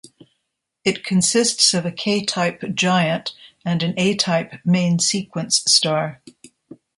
It 0.83 1.03
consists 1.03 1.75
of 1.75 1.85
a 1.85 1.91
K-type 1.91 2.63
giant 2.73 3.33
and 3.63 3.83
an 3.83 3.93
A-type 3.97 4.55
main-sequence 4.65 5.63
star. 5.67 6.23